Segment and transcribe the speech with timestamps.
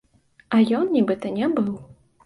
[0.57, 1.73] А ён, нібыта, не быў.